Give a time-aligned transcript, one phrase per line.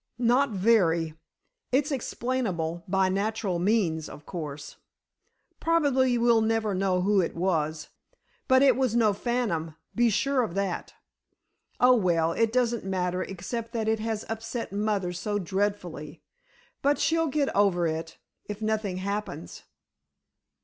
[0.17, 1.13] "Not very.
[1.71, 4.77] It's explainable by natural means, of course.
[5.59, 7.89] Probably we'll never know who it was,
[8.47, 10.95] but it was no phantom, be sure of that."
[11.79, 16.23] "Oh, well, it doesn't matter, except that it has upset mother so dreadfully.
[16.81, 19.65] But she'll get over it—if nothing happens."